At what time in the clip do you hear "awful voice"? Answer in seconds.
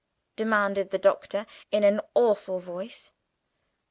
2.15-3.11